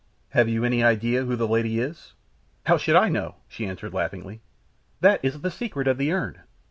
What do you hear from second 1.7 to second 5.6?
is?" "How should I know?" she answered laughingly. "That is the